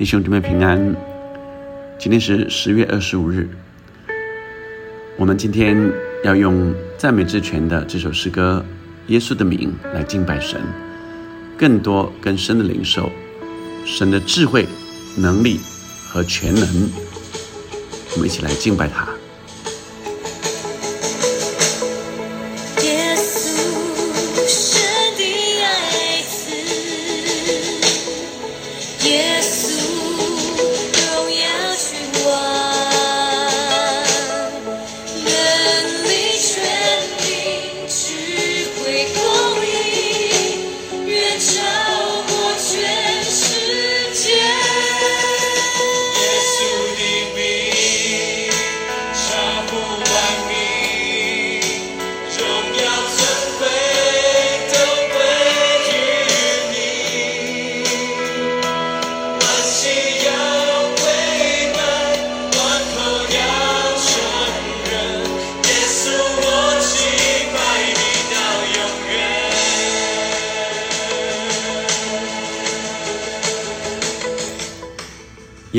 [0.00, 0.96] 弟兄姊妹平安，
[1.98, 3.46] 今天是十月二十五日。
[5.18, 5.76] 我们今天
[6.24, 8.64] 要用赞美之泉的这首诗歌
[9.12, 10.58] 《耶稣的名》来敬拜神，
[11.58, 13.12] 更多更深的领受
[13.84, 14.66] 神的智慧、
[15.18, 15.60] 能力
[16.08, 16.66] 和全能。
[18.14, 19.06] 我们一起来敬拜他。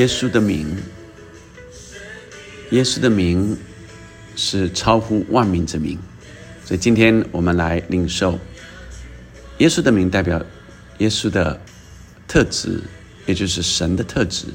[0.02, 0.76] 耶稣的名，
[2.72, 3.56] 耶稣的名
[4.36, 6.00] 是超乎万民之名，
[6.66, 8.40] 所以今天我们来领受
[9.60, 10.44] 耶稣的名，代表
[10.98, 11.62] 耶稣的
[12.28, 12.82] 特质，
[13.28, 14.48] 也就是神的特质。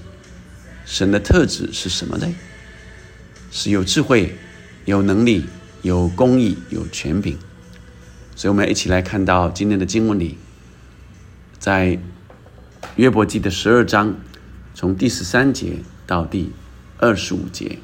[0.85, 2.27] 神的特质是什么呢？
[3.53, 4.37] 是有智慧、
[4.85, 5.45] 有能力、
[5.83, 7.39] 有公义、有权柄。
[8.35, 10.39] 所以，我们一起来看到今天的经文里，
[11.61, 11.97] 在
[12.97, 14.17] 约伯记的十二章。
[14.77, 16.53] 从第十三节到第
[16.99, 17.79] 二十五节，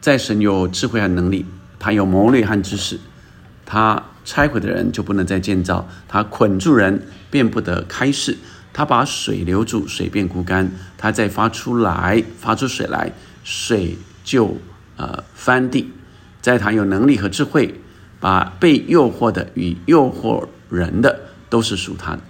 [0.00, 1.44] 在神有智慧和能力，
[1.78, 2.98] 他有谋略和知识，
[3.66, 8.38] 他拆毁的人就不能再建造，他捆住人便不得开释，
[8.72, 13.12] 他把水留住，水便枯干，他再发出来，发出水来，
[13.44, 14.56] 水就
[14.96, 15.92] 呃翻地，
[16.40, 17.74] 在他有能力和智慧，
[18.18, 22.20] 把被诱惑的与诱惑人的都是属他的。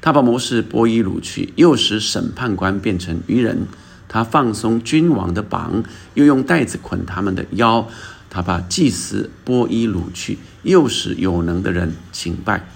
[0.00, 3.66] 他把谋士波伊掳去，又使审判官变成愚人。
[4.08, 5.82] 他放松君王的绑，
[6.14, 7.88] 又用带子捆他们的腰。
[8.30, 12.68] 他把祭司波伊掳去，又使有能的人请拜。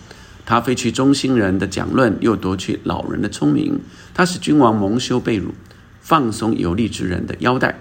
[0.46, 3.80] 他废去中心人的讲论，又夺去老人的聪明。
[4.14, 5.52] 他使君王蒙羞被辱，
[6.00, 7.80] 放松有力之人的腰带。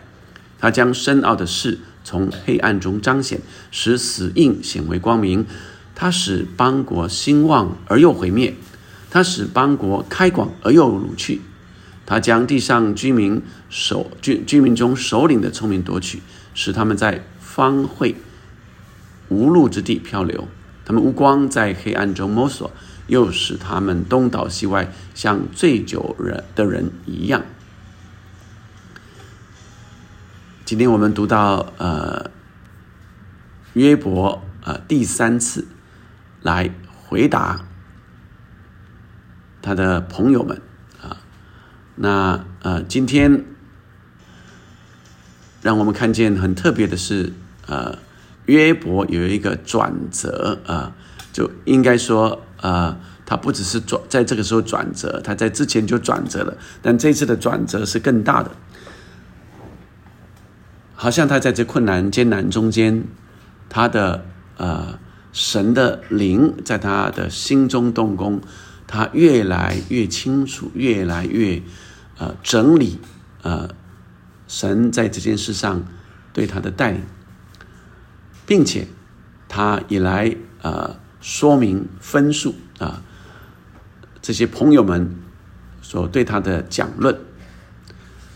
[0.59, 3.39] 他将深奥的事从黑暗中彰显，
[3.71, 5.45] 使死印显为光明。
[5.95, 8.55] 他使邦国兴旺而又毁灭。
[9.09, 11.41] 他使邦国开广而又掳去，
[12.05, 16.21] 他将地上居民首居居民中首领的聪明夺取，
[16.53, 18.15] 使他们在方会
[19.29, 20.47] 无路之地漂流，
[20.85, 22.71] 他们无光在黑暗中摸索，
[23.07, 27.43] 又使他们东倒西歪，像醉酒人的人一样。
[30.65, 32.29] 今天我们读到呃
[33.73, 35.65] 约伯呃第三次
[36.41, 36.69] 来
[37.05, 37.66] 回答。
[39.67, 40.61] 他的朋友们
[41.01, 41.17] 啊，
[41.95, 43.43] 那呃，今天
[45.61, 47.33] 让我们看见很特别的是，
[47.65, 47.99] 呃，
[48.45, 50.95] 约伯有一个转折啊，
[51.33, 58.51] 就应该说啊，他不只是转在这个时候转折，他在之前就转折了，但这次的转折是更大的，
[60.95, 63.03] 好像他在这困难艰难中间，
[63.67, 64.23] 他的
[64.55, 64.97] 呃
[65.33, 68.39] 神的灵在他的心中动工。
[68.87, 71.61] 他越来越清楚，越来越
[72.17, 72.99] 呃整理
[73.41, 73.69] 呃
[74.47, 75.85] 神在这件事上
[76.31, 77.01] 对他的带领，
[78.45, 78.87] 并且
[79.49, 83.03] 他也来呃说明分数啊
[84.21, 85.13] 这些朋友们
[85.81, 87.19] 所对他的讲论。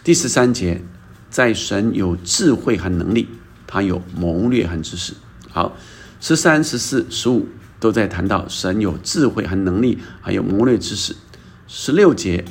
[0.03, 0.81] 第十三节，
[1.29, 3.29] 在神有智慧和能力，
[3.65, 5.13] 他有谋略和知识。
[5.49, 5.77] 好，
[6.19, 7.47] 十三、十四、十五。
[7.81, 11.15] 都在谈到神有智慧和能力，还有谋略知识。
[11.67, 12.45] 十六节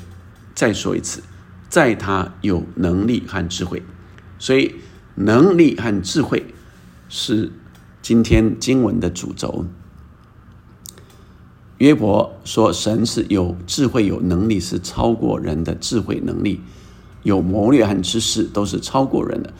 [0.56, 1.22] 再说一次，
[1.68, 3.84] 在他有能力和智慧，
[4.40, 4.74] 所以
[5.14, 6.52] 能力和智慧
[7.08, 7.52] 是
[8.02, 9.66] 今天经文的主轴。
[11.78, 16.60] 约伯说，神是有智慧、有能力，是超过人的智慧能力；
[17.22, 19.54] 有谋略和知识，都是超过人的。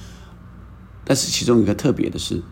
[1.05, 2.43] 但是其中一个特别的是，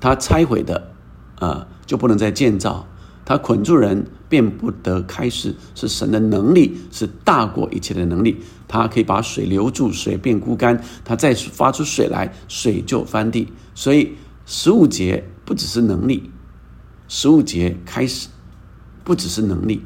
[0.00, 0.92] 他拆毁的。
[1.36, 2.88] 啊，就不能再建造。
[3.22, 5.54] 他捆住人，便不得开始。
[5.74, 8.38] 是神的能力，是大过一切的能力。
[8.66, 10.82] 他可以把水留住，水变枯干。
[11.04, 13.48] 他再发出水来，水就翻地。
[13.74, 14.12] 所以
[14.46, 16.30] 十五节不只是能力，
[17.08, 18.28] 十五节开始
[19.04, 19.82] 不只是能力，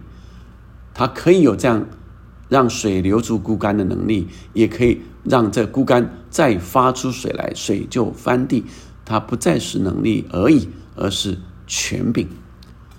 [0.94, 1.88] 他可以有这样
[2.48, 8.64] 让水留住枯干的能力，也可以让这枯干再发出水来，水就翻地。
[9.04, 12.28] 它不再是能力而已，而是权柄。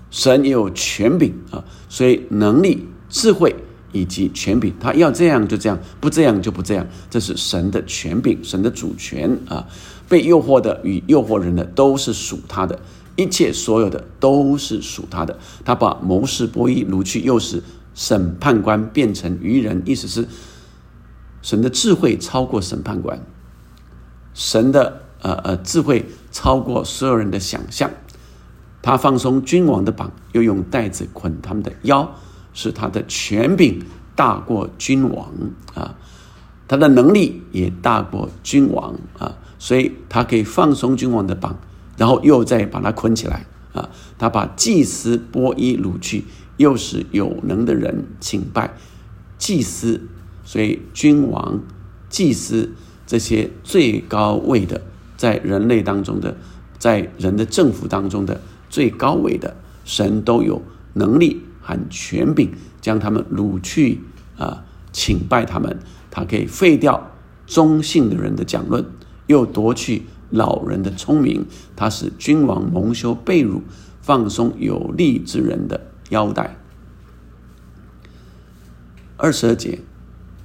[0.09, 3.55] 神也有权柄啊，所以能力、智慧
[3.91, 6.87] 以及权柄，他要这样就这样，不这样就不这样。
[7.09, 9.67] 这是神的权柄，神的主权啊。
[10.07, 12.79] 被诱惑的与诱惑人的都是属他的，
[13.17, 15.37] 一切所有的都是属他的。
[15.65, 17.61] 他把谋士剥衣掳去，又使
[17.93, 20.25] 审判官变成愚人，意思是
[21.41, 23.21] 神的智慧超过审判官，
[24.33, 27.91] 神的呃呃智慧超过所有人的想象。
[28.87, 32.09] 他放松君王的绑，又用带子捆他们的腰，
[32.53, 33.83] 使他的权柄
[34.15, 35.29] 大过君王
[35.73, 35.93] 啊，
[36.69, 39.35] 他的能力也大过君王啊。
[39.59, 41.57] 所以他可以放松君王的绑，
[41.97, 43.89] 然后又再把他捆起来啊！
[44.17, 46.23] 他把祭司波伊掳去，
[46.55, 48.73] 又是有能的人请拜
[49.37, 50.07] 祭司。
[50.45, 51.59] 所以君王、
[52.07, 52.71] 祭司
[53.05, 54.81] 这些最高位的，
[55.17, 56.37] 在人类当中的，
[56.77, 59.55] 在人的政府当中的最高位的
[59.85, 60.61] 神，都有
[60.93, 64.01] 能力和权柄，将他们掳去
[64.37, 65.79] 啊，请拜他们。
[66.09, 67.11] 他可以废掉
[67.45, 68.85] 中性的人的讲论。
[69.27, 73.61] 又夺去老人的聪明，他使君王蒙羞被辱，
[74.01, 76.55] 放松有力之人的腰带。
[79.17, 79.79] 二十二节，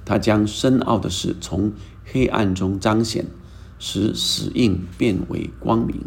[0.03, 1.71] 他将深奥的事从
[2.03, 3.25] 黑暗中彰显，
[3.79, 6.01] 使死印变为光明。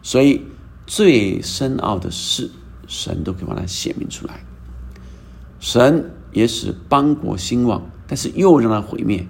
[0.00, 0.42] 所以
[0.90, 2.50] 最深奥的事，
[2.88, 4.44] 神都可以把它显明出来。
[5.60, 9.24] 神也使邦国兴旺，但是又让它毁灭。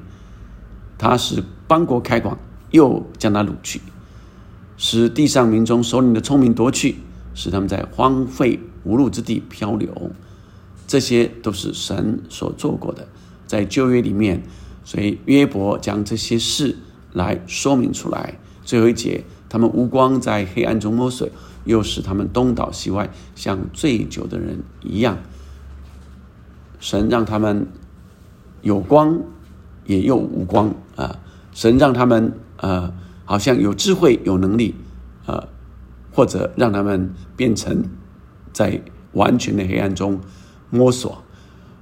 [0.96, 2.38] 他使邦国开广。
[2.70, 3.80] 又将它掳去，
[4.76, 6.98] 使地上民众首领的聪明夺去，
[7.34, 10.12] 使他们在荒废无路之地漂流。
[10.86, 13.08] 这些都是神所做过的，
[13.44, 14.44] 在旧约里面，
[14.84, 16.76] 所以约伯将这些事
[17.12, 18.38] 来说明出来。
[18.64, 21.28] 最后一节，他们无光在黑暗中摸索，
[21.64, 25.18] 又使他们东倒西歪，像醉酒的人一样。
[26.78, 27.66] 神让他们
[28.62, 29.20] 有光，
[29.86, 31.18] 也又无光啊！
[31.52, 32.32] 神让他们。
[32.62, 32.92] 呃，
[33.24, 34.74] 好像有智慧、有能力，
[35.24, 35.48] 呃，
[36.12, 37.82] 或者让他们变成
[38.52, 40.20] 在完全的黑暗中
[40.68, 41.22] 摸索，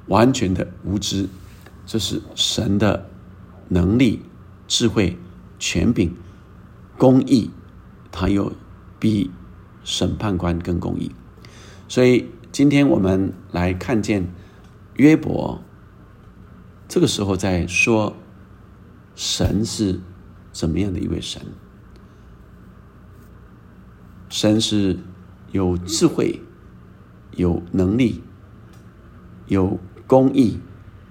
[0.06, 1.28] 完全的无知，
[1.84, 3.08] 这是神的
[3.66, 4.22] 能力、
[4.68, 5.18] 智慧、
[5.58, 6.14] 权柄、
[6.96, 7.50] 公义，
[8.12, 8.52] 他又
[9.00, 9.28] 比
[9.88, 11.10] 审判官跟公义。
[11.88, 14.28] 所以今天我们来看见
[14.96, 15.62] 约伯，
[16.86, 18.14] 这个时候在说
[19.14, 20.00] 神是。
[20.50, 21.40] 怎么样的一位神？
[24.28, 24.98] 神是
[25.52, 26.40] 有智慧、
[27.36, 28.24] 有能力、
[29.46, 30.58] 有公义、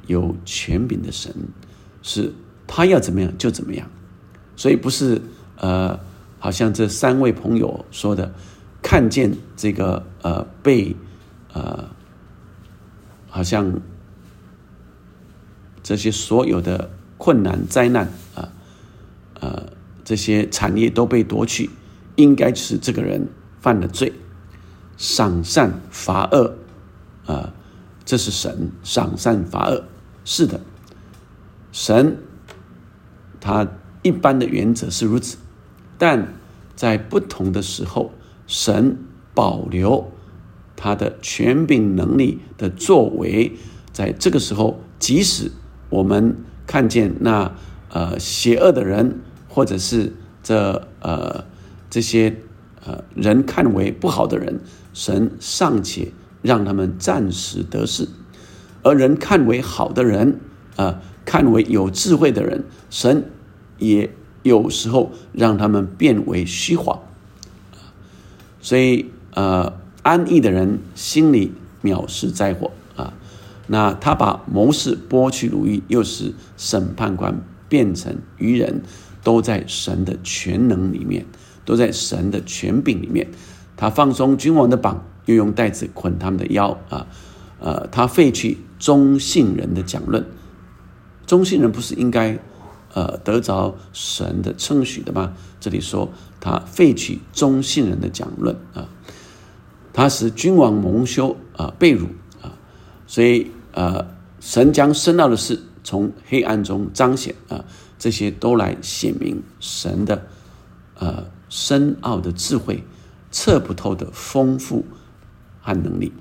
[0.05, 1.33] 有权柄的神，
[2.01, 2.33] 是
[2.65, 3.89] 他要怎么样就怎么样。
[4.57, 5.21] 所以不是
[5.55, 5.97] 呃，
[6.39, 8.33] 好像这三位朋友说的，
[8.87, 10.95] 看见这个呃被
[11.51, 11.89] 呃，
[13.27, 13.81] 好像
[15.83, 18.47] 这些所有的困难灾难啊。
[19.41, 19.73] 呃，
[20.05, 21.69] 这些产业都被夺去，
[22.15, 23.27] 应该是这个人
[23.59, 24.13] 犯了罪，
[24.95, 26.55] 赏善罚恶，
[27.25, 27.53] 啊，
[28.05, 29.83] 这是神赏善罚恶，
[30.23, 30.61] 是的，
[31.73, 32.15] 神
[33.41, 33.67] 他
[34.01, 35.35] 一般的原则是如此，
[35.97, 36.33] 但
[36.73, 38.13] 在不同的时候，
[38.47, 38.97] 神
[39.35, 40.11] 保留
[40.75, 43.51] 他的权柄能力的作为，
[43.91, 45.51] 在这个时候，即使
[45.89, 46.35] 我们
[46.65, 47.53] 看见那
[47.89, 49.19] 呃邪恶的人。
[49.49, 50.13] 或者是
[50.43, 51.43] 这呃
[51.89, 52.35] 这些
[52.85, 54.59] 呃人看为不好的人，
[54.93, 56.11] 神尚且
[56.43, 58.07] 让他们暂时得势，
[58.83, 60.39] 而人看为好的人，
[60.75, 63.31] 啊看为有智慧的人，神
[63.79, 64.11] 也
[64.43, 67.01] 有时候让他们变为虚晃，
[68.59, 69.73] 所以呃
[70.03, 73.13] 安逸的人心里藐视灾祸啊，
[73.67, 78.81] 那他把谋士剥去如意，又使审判官变成愚人。
[79.23, 81.25] 都在神的全能里面，
[81.65, 83.27] 都在神的权柄里面。
[83.75, 87.05] 他放松君王的绑，又用带子捆他们的腰啊，
[87.59, 90.25] 呃，他废去中性人的讲论。
[91.25, 92.39] 中性人不是应该
[92.97, 95.35] 呃得着神的称许的吗？
[95.59, 98.89] 这里说他废去中信人的讲论啊，
[99.93, 102.07] 他使君王蒙羞啊被辱
[102.41, 102.57] 啊，
[103.05, 104.07] 所以呃，
[104.39, 107.63] 神将深奥的事从黑暗中彰显啊。
[107.99, 110.27] 这些都来显明神的，
[110.95, 112.83] 呃，深奥的智慧，
[113.31, 114.85] 测不透的丰富
[115.61, 116.11] 和能力。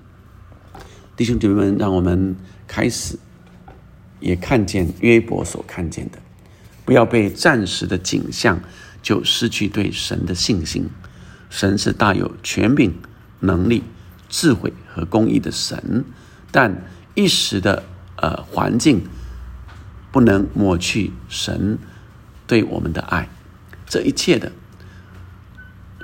[1.17, 3.19] 弟兄姐妹们，让我们开始
[4.21, 6.19] 也看见约伯所看见的，
[6.87, 8.61] 不要被暂时的景象
[9.03, 10.89] 就失去对神的信心。
[11.51, 12.95] 神是大有权柄、
[13.41, 13.83] 能力、
[14.31, 16.07] 智慧和公义的神，
[16.51, 17.83] 但一时的
[18.17, 19.05] 呃环境
[20.11, 21.79] 不能抹去神
[22.47, 23.29] 对我们的爱。
[23.87, 24.53] 这一切的，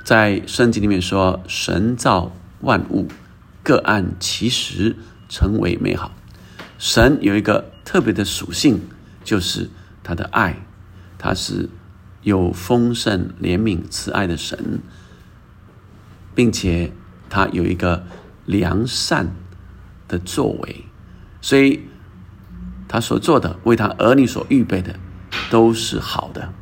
[0.04, 3.08] 在圣经里面说，神造万物。
[3.64, 4.96] 各按其时
[5.28, 6.10] 成为美好。
[6.78, 8.80] 神有一个特别的属性，
[9.22, 9.70] 就是
[10.02, 10.66] 他的爱，
[11.22, 11.70] 他是
[12.22, 14.80] 有丰盛怜悯慈爱的神，
[16.34, 16.92] 并且
[17.30, 18.04] 他有一个
[18.44, 19.28] 良善
[20.08, 20.84] 的作为，
[21.40, 21.82] 所以
[22.88, 24.96] 他所做的为他儿女所预备的
[25.48, 26.52] 都是好的，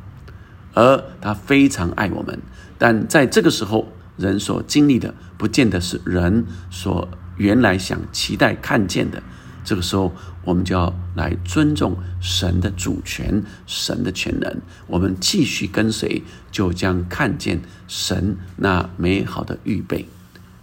[0.75, 2.39] 而他非常爱我们，
[2.77, 3.91] 但在这个时候。
[4.17, 9.23] 人所经历的，不见得是人所原来想期待看见的。
[9.63, 10.11] 这个时候，
[10.43, 14.61] 我们就要来尊重神的主权、神的全能。
[14.87, 20.07] 我们继续跟随，就将看见神那美好的预备。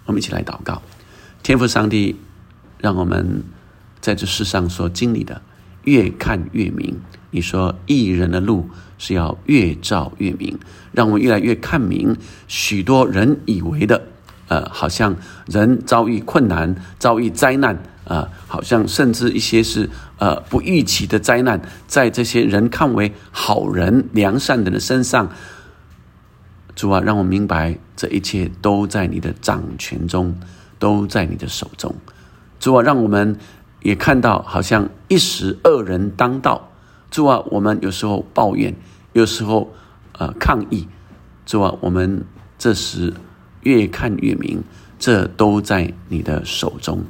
[0.06, 0.82] 我们一起来祷告：
[1.42, 2.16] 天父上帝，
[2.78, 3.44] 让我们
[4.00, 5.42] 在这世上所经历的，
[5.84, 6.98] 越看越明。
[7.30, 10.58] 你说，艺人的路是要越照越明，
[10.92, 14.08] 让我们越来越看明许多人以为的，
[14.48, 15.14] 呃，好像
[15.46, 19.88] 人遭遇困难、遭遇灾难，啊，好像甚至一些是
[20.18, 25.30] 呃不预期的灾难，在这些人看为好人、良善的人身上，
[26.74, 30.34] 主啊，让我明白这一切都在你的掌权中，
[30.78, 31.94] 都在你的手中。
[32.58, 33.36] 主啊，让我们
[33.82, 36.70] 也看到，好像一时恶人当道。
[37.10, 38.74] 主啊，我们有时候抱怨，
[39.12, 39.72] 有时候
[40.12, 40.88] 呃抗议。
[41.44, 42.24] 主啊，我们
[42.58, 43.14] 这时
[43.68, 44.62] 越看越明，
[44.98, 47.04] 这都在你的手中。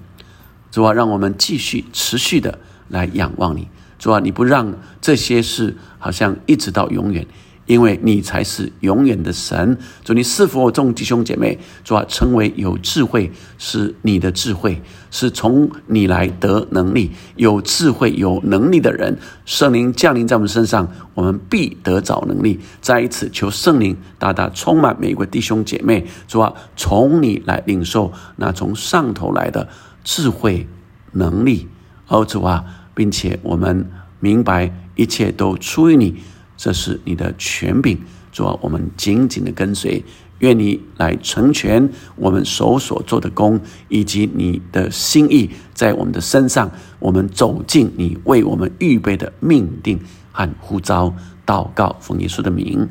[0.72, 3.68] 主啊，让我们继续持续的来仰望你。
[3.96, 7.24] 主啊，你不让这些事好像一直到永远。
[7.68, 22.58] 因为你才是永远的神，主，你是否众弟兄姐妹，主啊，成为有智慧是你的智慧，是从你来得能力，有智慧有能力的人，圣灵降临在我们身上，我们必得找能力。
[22.80, 29.68] 再一次求圣灵大大充满每一位弟兄姐妹，主啊，从你来领受那从上头来的
[30.02, 30.66] 智慧
[31.12, 31.68] 能力，
[32.06, 36.16] 哦，主啊，并且我们明白一切都出于你。
[36.58, 37.96] 这是你的权柄，
[38.32, 40.04] 主啊，我们紧紧的跟随，
[40.40, 46.70] 愿你来成全我们手所做的功，以及你的心意在我们的身上。
[46.98, 50.00] 我们走进你为我们预备的命定
[50.32, 51.14] 和呼召，
[51.46, 52.88] 祷告奉耶稣的名，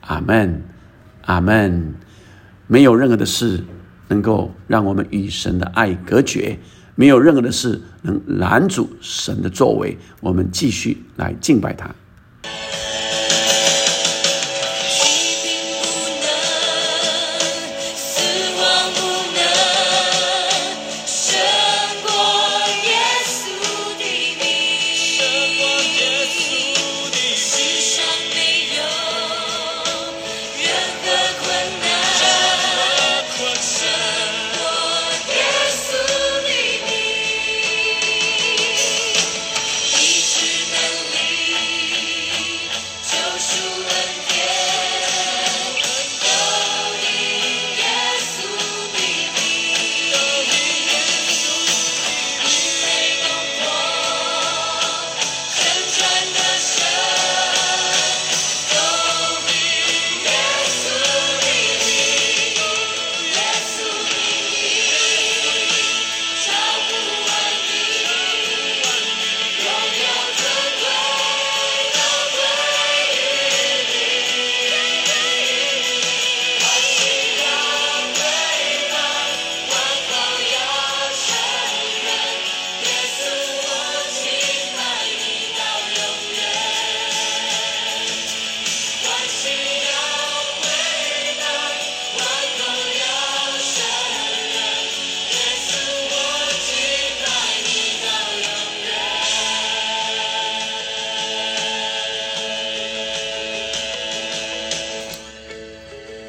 [0.00, 0.64] 阿门，
[1.26, 1.94] 阿门。
[2.66, 3.64] 没有任何的事
[4.08, 6.58] 能够让我们与神的爱隔绝，
[6.96, 9.96] 没有任何的事能拦阻神的作为。
[10.20, 11.94] 我们继续来敬拜他。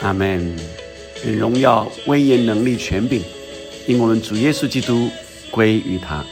[0.07, 0.55] 阿门。
[1.25, 3.21] 愿荣耀、威严、能力、权柄，
[3.87, 5.09] 因我们主耶稣基督
[5.51, 6.23] 归于他，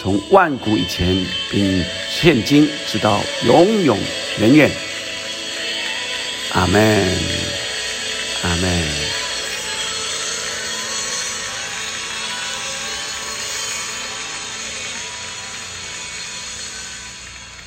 [0.00, 1.16] 从万古以前，
[1.50, 3.98] 并现今，直到永永
[4.38, 4.70] 远远。
[6.52, 6.80] 阿门。
[8.44, 9.09] 阿门。